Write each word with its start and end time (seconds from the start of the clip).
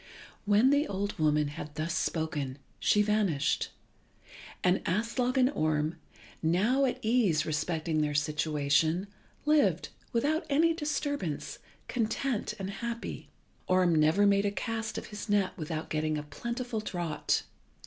When 0.45 0.71
the 0.71 0.87
old 0.87 1.19
woman 1.19 1.49
had 1.49 1.75
thus 1.75 1.95
spoken 1.95 2.57
she 2.79 3.03
vanished, 3.03 3.69
and 4.63 4.81
Aslog 4.87 5.37
and 5.37 5.51
Orm, 5.51 5.95
now 6.41 6.85
at 6.85 6.97
ease 7.03 7.45
respecting 7.45 8.01
their 8.01 8.15
situation, 8.15 9.05
lived, 9.45 9.89
without 10.11 10.47
any 10.49 10.73
disturbance, 10.73 11.59
content 11.87 12.55
and 12.57 12.71
happy. 12.71 13.29
Orm 13.67 13.93
never 13.93 14.25
made 14.25 14.47
a 14.47 14.49
cast 14.49 14.97
of 14.97 15.05
his 15.13 15.29
net 15.29 15.55
without 15.55 15.91
getting 15.91 16.17
a 16.17 16.23
plentiful 16.23 16.79
draught. 16.79 17.43